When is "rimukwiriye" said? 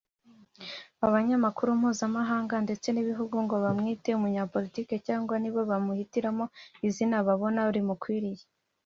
7.75-8.43